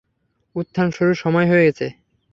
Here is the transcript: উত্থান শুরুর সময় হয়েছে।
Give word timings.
উত্থান 0.55 0.87
শুরুর 0.91 1.15
সময় 1.15 1.47
হয়েছে। 1.47 1.85